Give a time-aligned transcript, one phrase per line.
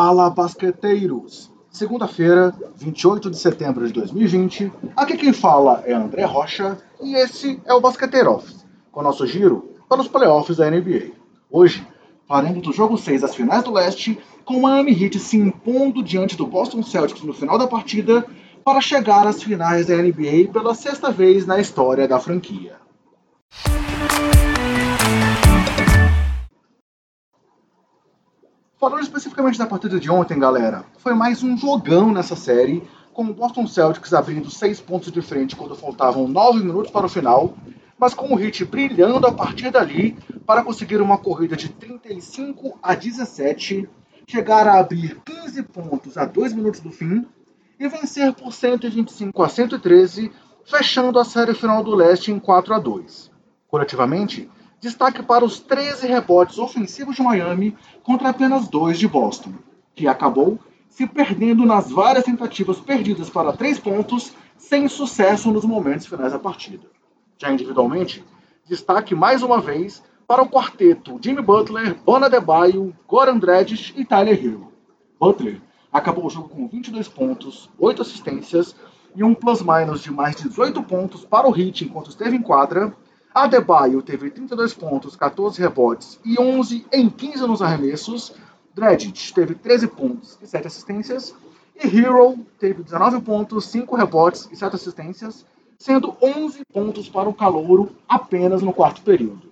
[0.00, 1.50] Fala, basqueteiros!
[1.72, 7.74] Segunda-feira, 28 de setembro de 2020, aqui quem fala é André Rocha e esse é
[7.74, 11.10] o Basqueteiro Office, com nosso giro para os playoffs da NBA.
[11.50, 11.84] Hoje,
[12.28, 16.36] faremos do jogo 6 das finais do leste, com o Miami Heat se impondo diante
[16.36, 18.24] do Boston Celtics no final da partida
[18.64, 22.76] para chegar às finais da NBA pela sexta vez na história da franquia.
[28.78, 32.80] Falando especificamente da partida de ontem, galera, foi mais um jogão nessa série,
[33.12, 37.08] com o Boston Celtics abrindo 6 pontos de frente quando faltavam 9 minutos para o
[37.08, 37.56] final,
[37.98, 42.94] mas com o Heat brilhando a partir dali para conseguir uma corrida de 35 a
[42.94, 43.88] 17,
[44.28, 47.26] chegar a abrir 15 pontos a 2 minutos do fim
[47.80, 50.30] e vencer por 125 a 113,
[50.64, 53.28] fechando a série final do leste em 4 a 2.
[53.66, 54.48] Coletivamente,
[54.80, 59.54] Destaque para os 13 rebotes ofensivos de Miami contra apenas dois de Boston,
[59.94, 66.06] que acabou se perdendo nas várias tentativas perdidas para três pontos, sem sucesso nos momentos
[66.06, 66.86] finais da partida.
[67.36, 68.24] Já individualmente,
[68.66, 74.44] destaque mais uma vez para o quarteto Jimmy Butler, Bona Adebayo, Goran Dragic e Tyler
[74.44, 74.72] Hero.
[75.18, 75.60] Butler
[75.92, 78.76] acabou o jogo com 22 pontos, 8 assistências
[79.16, 82.94] e um plus-minus de mais de 18 pontos para o Heat enquanto esteve em quadra,
[83.44, 88.34] Adebayo teve 32 pontos, 14 rebotes e 11 em 15 nos arremessos.
[88.74, 91.32] Dragic teve 13 pontos e 7 assistências.
[91.76, 95.46] E Hero teve 19 pontos, 5 rebotes e 7 assistências,
[95.78, 99.48] sendo 11 pontos para o calouro apenas no quarto período.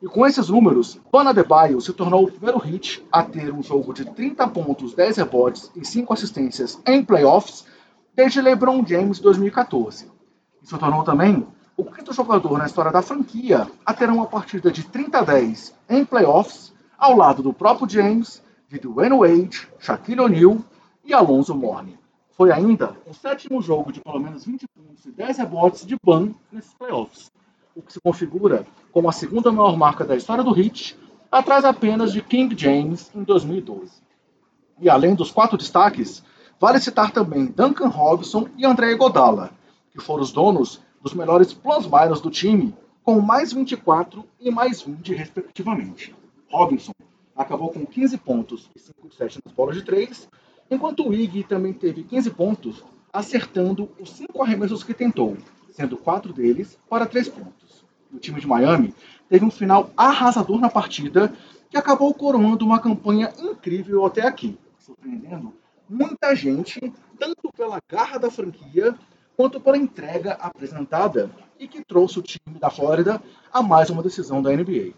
[0.00, 3.92] E com esses números, Bana Adebayo se tornou o primeiro hit a ter um jogo
[3.92, 7.66] de 30 pontos, 10 rebotes e 5 assistências em playoffs
[8.14, 10.10] desde LeBron James 2014.
[10.62, 11.46] E se tornou também
[11.82, 15.74] o quinto jogador na história da franquia a ter uma partida de 30 a 10
[15.90, 20.58] em playoffs, ao lado do próprio James, de Dwayne Wade, Shaquille O'Neal
[21.04, 21.98] e Alonso Mourning.
[22.36, 26.30] Foi ainda o sétimo jogo de pelo menos 20 pontos e 10 rebotes de Ban
[26.52, 27.32] nesses playoffs,
[27.74, 30.96] o que se configura como a segunda maior marca da história do Heat,
[31.32, 33.90] atrás apenas de King James em 2012.
[34.80, 36.22] E além dos quatro destaques,
[36.60, 39.50] vale citar também Duncan Robinson e André Godala,
[39.90, 45.12] que foram os donos dos melhores plus-minus do time, com mais 24 e mais 20,
[45.14, 46.14] respectivamente.
[46.50, 46.92] Robinson
[47.34, 50.28] acabou com 15 pontos e 5 de 7 nas bolas de 3,
[50.70, 55.36] enquanto o Ig também teve 15 pontos, acertando os 5 arremessos que tentou,
[55.70, 57.84] sendo 4 deles para 3 pontos.
[58.12, 58.94] O time de Miami
[59.28, 61.32] teve um final arrasador na partida,
[61.68, 65.54] que acabou coroando uma campanha incrível até aqui, surpreendendo
[65.88, 68.94] muita gente, tanto pela garra da franquia
[69.42, 73.20] quanto pela entrega apresentada e que trouxe o time da Flórida
[73.52, 74.92] a mais uma decisão da NBA.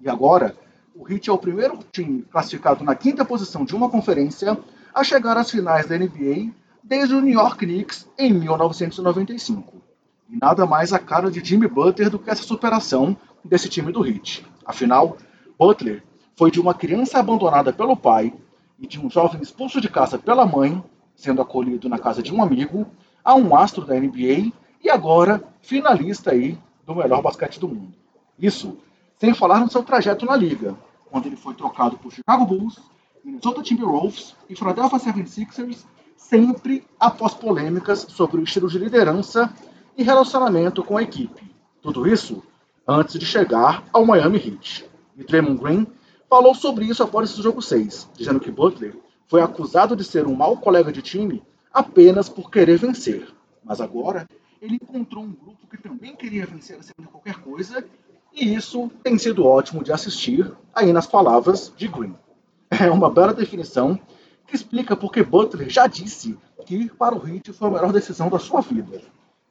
[0.00, 0.56] E agora,
[0.94, 4.56] o Heat é o primeiro time classificado na quinta posição de uma conferência
[4.94, 6.50] a chegar às finais da NBA
[6.82, 9.82] desde o New York Knicks em 1995.
[10.30, 14.06] E nada mais a cara de Jimmy Butler do que essa superação desse time do
[14.06, 14.46] Heat.
[14.64, 15.18] Afinal,
[15.58, 16.02] Butler
[16.36, 18.32] foi de uma criança abandonada pelo pai
[18.78, 20.82] e de um jovem expulso de casa pela mãe,
[21.14, 22.86] sendo acolhido na casa de um amigo,
[23.24, 27.94] a um astro da NBA e agora finalista aí do melhor basquete do mundo.
[28.38, 28.78] Isso
[29.18, 30.74] sem falar no seu trajeto na liga,
[31.10, 32.80] quando ele foi trocado por Chicago Bulls,
[33.22, 35.84] Minnesota Timberwolves e Philadelphia 76ers,
[36.16, 39.52] sempre após polêmicas sobre o estilo de liderança
[39.96, 41.54] e relacionamento com a equipe.
[41.82, 42.42] Tudo isso
[42.86, 44.88] antes de chegar ao Miami Heat.
[45.16, 45.86] E Draymond Green
[46.28, 50.34] falou sobre isso após esse jogo 6, dizendo que Butler foi acusado de ser um
[50.34, 51.42] mau colega de time
[51.72, 53.28] apenas por querer vencer.
[53.64, 54.26] Mas agora
[54.60, 57.84] ele encontrou um grupo que também queria vencer acima de qualquer coisa,
[58.32, 62.14] e isso tem sido ótimo de assistir aí nas palavras de Green.
[62.70, 63.98] É uma bela definição
[64.46, 68.28] que explica porque Butler já disse que ir para o Heat foi a melhor decisão
[68.28, 69.02] da sua vida.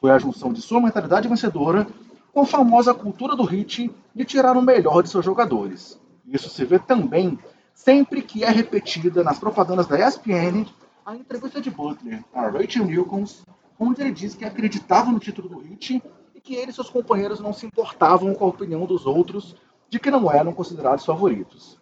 [0.00, 1.86] Foi a junção de sua mentalidade vencedora
[2.32, 5.98] com a famosa cultura do Heat de tirar o melhor de seus jogadores.
[6.26, 7.38] Isso se vê também
[7.72, 10.66] sempre que é repetida nas propagandas da ESPN
[11.04, 13.44] a entrevista de Butler a Rachel Nichols,
[13.78, 16.02] onde ele disse que acreditava no título do Heat
[16.34, 19.54] e que ele e seus companheiros não se importavam com a opinião dos outros
[19.88, 21.78] de que não eram considerados favoritos.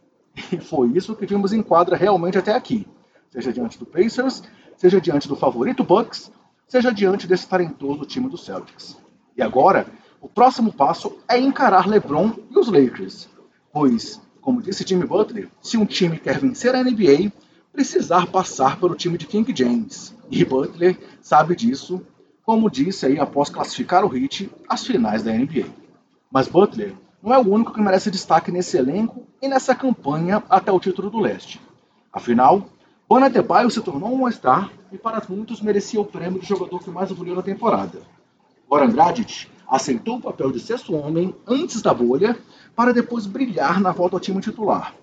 [0.51, 2.87] E foi isso que vimos em quadra realmente até aqui,
[3.31, 4.43] seja diante do Pacers,
[4.77, 6.33] seja diante do favorito Bucks,
[6.67, 8.99] seja diante desse talentoso time do Celtics.
[9.37, 9.87] E agora,
[10.21, 13.29] o próximo passo é encarar LeBron e os Lakers,
[13.73, 17.31] pois, como disse Jimmy Butler, se um time quer vencer a NBA,
[17.73, 20.15] precisar passar pelo time de King James.
[20.31, 22.05] E Butler sabe disso,
[22.45, 25.67] como disse aí após classificar o Heat às finais da NBA.
[26.31, 30.71] Mas Butler não é o único que merece destaque nesse elenco e nessa campanha até
[30.71, 31.61] o título do leste.
[32.13, 32.67] Afinal,
[33.09, 36.91] Bana Adebayo se tornou um star e para muitos merecia o prêmio de jogador que
[36.91, 38.01] mais evoluiu na temporada.
[38.69, 42.37] Goran Dragic aceitou o papel de sexto homem antes da bolha
[42.75, 44.95] para depois brilhar na volta ao time titular.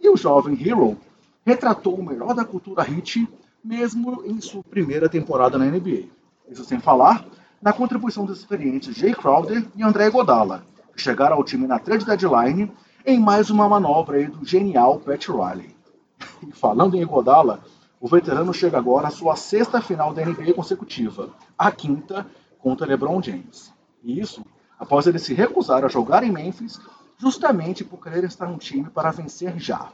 [0.00, 0.96] E o jovem Hero
[1.48, 3.26] retratou o melhor da cultura hit
[3.64, 6.04] mesmo em sua primeira temporada na NBA.
[6.50, 7.24] Isso sem falar
[7.60, 12.04] na contribuição dos experientes Jay Crowder e André Godala, que chegaram ao time na trade
[12.04, 12.70] deadline
[13.04, 15.74] em mais uma manobra do genial Pat Riley.
[16.46, 17.64] E falando em Godala,
[17.98, 22.26] o veterano chega agora à sua sexta final da NBA consecutiva, a quinta
[22.58, 23.72] contra LeBron James.
[24.04, 24.44] E isso
[24.78, 26.78] após ele se recusar a jogar em Memphis
[27.16, 29.90] justamente por querer estar no time para vencer já.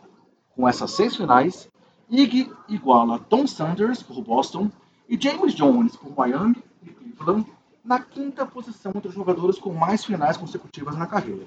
[0.54, 1.68] Com essas seis finais,
[2.08, 4.70] Iggy iguala Tom Sanders por Boston
[5.08, 7.46] e James Jones por Miami e Cleveland
[7.84, 11.46] na quinta posição entre os jogadores com mais finais consecutivas na carreira.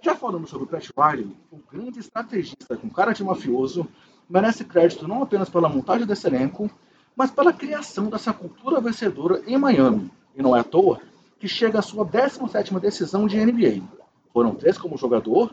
[0.00, 3.88] Já falando sobre o Pat Riley, o grande estrategista com cara de mafioso
[4.28, 6.70] merece crédito não apenas pela montagem desse elenco,
[7.16, 10.10] mas pela criação dessa cultura vencedora em Miami.
[10.36, 11.00] E não é à toa
[11.40, 13.82] que chega à sua 17ª decisão de NBA.
[14.32, 15.52] Foram três como jogador,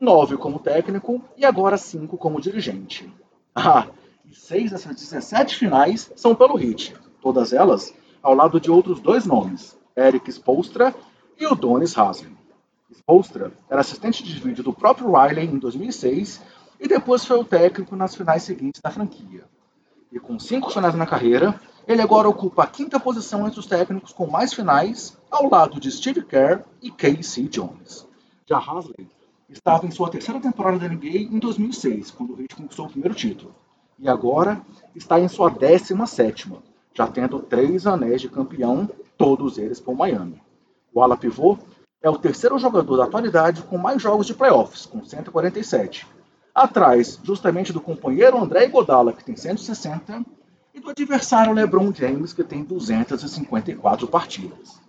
[0.00, 3.12] nove como técnico e agora cinco como dirigente.
[3.54, 3.86] Ah,
[4.24, 9.24] e seis dessas 17 finais são pelo Heat, todas elas ao lado de outros dois
[9.24, 10.92] nomes, Eric Spolstra
[11.38, 12.36] e o Donis Haslem.
[12.90, 16.42] Spolstra era assistente de vídeo do próprio Riley em 2006
[16.80, 19.44] e depois foi o técnico nas finais seguintes da franquia.
[20.10, 24.12] E com cinco finais na carreira, ele agora ocupa a quinta posição entre os técnicos
[24.12, 28.08] com mais finais, ao lado de Steve Kerr e Casey Jones.
[28.44, 29.08] Já Hasley
[29.48, 33.14] estava em sua terceira temporada da NBA em 2006, quando o Heat conquistou o primeiro
[33.14, 33.54] título.
[33.98, 34.60] E agora
[34.94, 36.52] está em sua 17
[36.94, 38.88] já tendo três anéis de campeão,
[39.18, 40.40] todos eles por Miami.
[40.92, 41.58] O ala pivô
[42.00, 46.06] é o terceiro jogador da atualidade com mais jogos de playoffs, com 147.
[46.54, 50.24] Atrás, justamente do companheiro André Godala, que tem 160,
[50.72, 54.80] e do adversário LeBron James, que tem 254 partidas.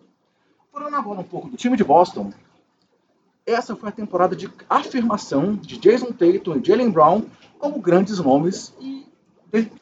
[0.72, 2.32] Falando agora um pouco do time de Boston,
[3.48, 7.24] essa foi a temporada de afirmação de Jason Tatum e Jalen Brown
[7.58, 9.08] como grandes nomes e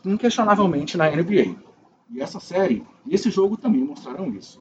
[0.06, 1.56] inquestionavelmente na NBA.
[2.12, 4.60] E essa série e esse jogo também mostraram isso.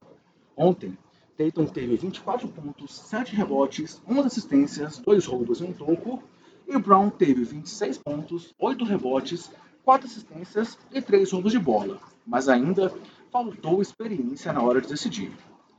[0.57, 0.97] Ontem,
[1.37, 6.23] Tatum teve 24 pontos, 7 rebotes, 11 assistências, 2 roubos e um toco,
[6.67, 9.51] e Brown teve 26 pontos, 8 rebotes,
[9.85, 11.99] 4 assistências e 3 roubos de bola.
[12.27, 12.95] Mas ainda
[13.31, 15.31] faltou experiência na hora de decidir.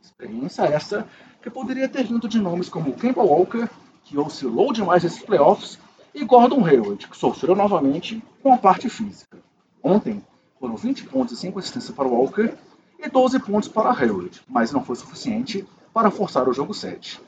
[0.05, 1.07] Experiência essa
[1.41, 3.67] que poderia ter vindo de nomes como Kemba Walker,
[4.03, 5.79] que oscilou demais nesses playoffs,
[6.13, 9.37] e Gordon Hayward, que sofreu novamente com a parte física.
[9.83, 10.23] Ontem
[10.59, 12.53] foram 20 pontos e 5 assistências para Walker
[12.99, 17.19] e 12 pontos para Hayward, mas não foi suficiente para forçar o jogo 7.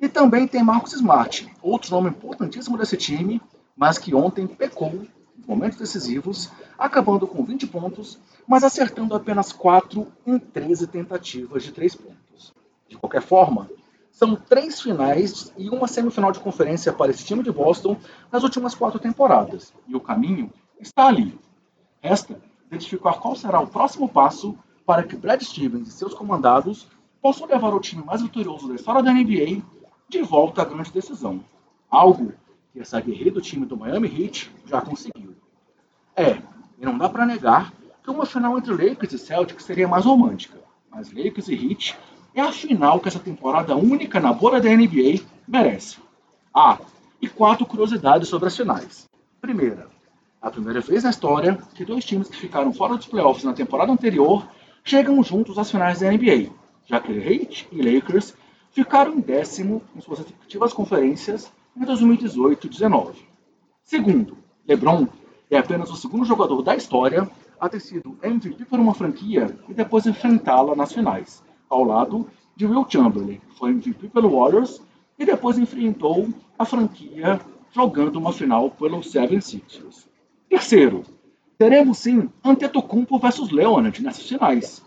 [0.00, 3.42] E também tem Marcos Smart, outro nome importantíssimo desse time,
[3.76, 5.04] mas que ontem pecou
[5.46, 11.94] momentos decisivos, acabando com 20 pontos, mas acertando apenas 4 em 13 tentativas de 3
[11.94, 12.54] pontos.
[12.88, 13.68] De qualquer forma,
[14.10, 17.96] são três finais e uma semifinal de conferência para esse time de Boston
[18.32, 21.38] nas últimas quatro temporadas, e o caminho está ali.
[22.00, 26.88] Resta identificar qual será o próximo passo para que Brad Stevens e seus comandados
[27.20, 29.62] possam levar o time mais vitorioso da história da NBA
[30.08, 31.44] de volta à grande decisão.
[31.90, 32.32] Algo
[32.72, 35.27] que essa guerreira do time do Miami Heat já conseguiu.
[36.18, 36.36] É,
[36.80, 37.72] e não dá para negar
[38.02, 40.58] que uma final entre Lakers e Celtics seria mais romântica,
[40.90, 41.96] mas Lakers e Heat
[42.34, 45.98] é a final que essa temporada única na bolha da NBA merece.
[46.52, 46.76] Ah,
[47.22, 49.08] e quatro curiosidades sobre as finais.
[49.40, 49.86] Primeira,
[50.42, 53.92] a primeira vez na história que dois times que ficaram fora dos playoffs na temporada
[53.92, 54.44] anterior
[54.82, 56.50] chegam juntos às finais da NBA,
[56.84, 58.34] já que Heat e Lakers
[58.72, 63.24] ficaram em décimo em suas respectivas conferências em 2018 e 2019.
[63.84, 65.06] Segundo, LeBron
[65.50, 67.28] é apenas o segundo jogador da história
[67.60, 72.66] a ter sido MVP por uma franquia e depois enfrentá-la nas finais, ao lado de
[72.66, 74.80] Will Chamberlain, que foi MVP pelo Warriors
[75.18, 76.28] e depois enfrentou
[76.58, 77.40] a franquia
[77.72, 80.08] jogando uma final pelo Seven Sixers.
[80.48, 81.02] Terceiro,
[81.56, 84.84] teremos sim Antetokounmpo versus Leonard nessas finais,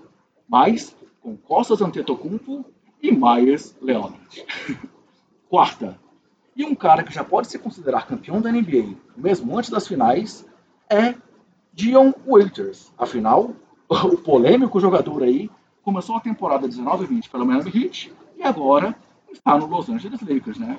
[0.48, 2.66] mas com Costas Antetokounmpo
[3.02, 4.46] e Myers Leonard.
[5.50, 6.00] Quarta,
[6.56, 10.46] e um cara que já pode se considerar campeão da NBA, mesmo antes das finais,
[10.92, 11.16] é
[11.72, 12.92] Dion Waiters.
[12.98, 13.52] Afinal,
[13.88, 15.50] o polêmico jogador aí
[15.82, 18.94] começou a temporada 19-20 pelo Miami Heat e agora
[19.32, 20.78] está no Los Angeles Lakers, né?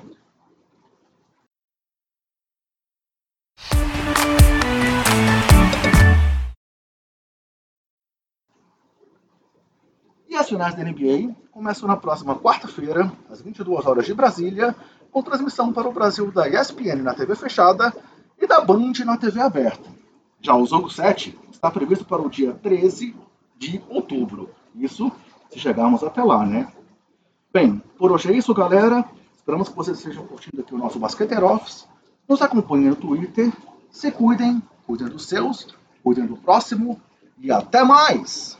[10.29, 14.75] E as finais da NBA começam na próxima quarta-feira, às 22 horas de Brasília,
[15.11, 17.93] com transmissão para o Brasil da ESPN na TV fechada
[18.39, 19.92] e da Band na TV aberta.
[20.45, 23.15] Já o jogo 7 está previsto para o dia 13
[23.57, 24.49] de outubro.
[24.75, 25.09] Isso
[25.49, 26.69] se chegarmos até lá, né?
[27.53, 29.09] Bem, por hoje é isso, galera.
[29.37, 31.87] Esperamos que vocês estejam curtindo aqui o nosso Basqueteiro Office.
[32.27, 33.53] Nos acompanhem no Twitter.
[33.89, 35.73] Se cuidem, cuidem dos seus,
[36.03, 36.99] cuidem do próximo
[37.37, 38.59] e até mais!